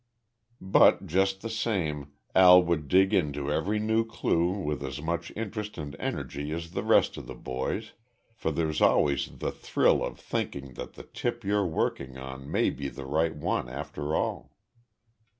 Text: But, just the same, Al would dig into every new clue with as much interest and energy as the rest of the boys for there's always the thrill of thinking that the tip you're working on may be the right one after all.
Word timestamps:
But, 0.59 1.05
just 1.05 1.41
the 1.41 1.49
same, 1.51 2.11
Al 2.33 2.63
would 2.63 2.87
dig 2.87 3.13
into 3.13 3.51
every 3.51 3.77
new 3.77 4.03
clue 4.03 4.49
with 4.49 4.81
as 4.83 4.99
much 4.99 5.29
interest 5.35 5.77
and 5.77 5.95
energy 5.99 6.51
as 6.53 6.71
the 6.71 6.81
rest 6.81 7.17
of 7.17 7.27
the 7.27 7.35
boys 7.35 7.91
for 8.33 8.49
there's 8.49 8.81
always 8.81 9.27
the 9.29 9.51
thrill 9.51 10.03
of 10.03 10.19
thinking 10.19 10.73
that 10.73 10.93
the 10.93 11.03
tip 11.03 11.43
you're 11.43 11.67
working 11.67 12.17
on 12.17 12.49
may 12.49 12.71
be 12.71 12.89
the 12.89 13.05
right 13.05 13.35
one 13.35 13.69
after 13.69 14.15
all. 14.15 14.51